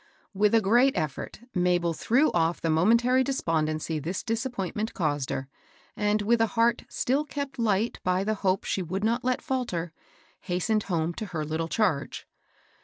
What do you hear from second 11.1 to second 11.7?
to her little